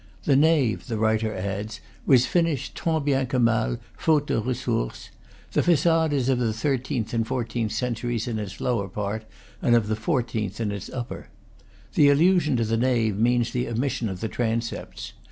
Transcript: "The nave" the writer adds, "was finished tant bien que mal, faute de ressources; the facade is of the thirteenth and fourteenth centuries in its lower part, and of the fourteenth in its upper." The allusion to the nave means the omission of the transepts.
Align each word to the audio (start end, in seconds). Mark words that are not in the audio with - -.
"The 0.23 0.35
nave" 0.35 0.87
the 0.87 0.97
writer 0.97 1.31
adds, 1.31 1.79
"was 2.07 2.25
finished 2.25 2.73
tant 2.73 3.05
bien 3.05 3.27
que 3.27 3.37
mal, 3.37 3.77
faute 3.95 4.25
de 4.25 4.39
ressources; 4.41 5.09
the 5.51 5.61
facade 5.61 6.11
is 6.11 6.27
of 6.27 6.39
the 6.39 6.53
thirteenth 6.53 7.13
and 7.13 7.27
fourteenth 7.27 7.71
centuries 7.71 8.27
in 8.27 8.39
its 8.39 8.59
lower 8.59 8.87
part, 8.87 9.25
and 9.61 9.75
of 9.75 9.87
the 9.87 9.95
fourteenth 9.95 10.59
in 10.59 10.71
its 10.71 10.89
upper." 10.89 11.27
The 11.93 12.09
allusion 12.09 12.57
to 12.57 12.63
the 12.65 12.77
nave 12.77 13.15
means 13.19 13.51
the 13.51 13.67
omission 13.69 14.09
of 14.09 14.21
the 14.21 14.27
transepts. 14.27 15.13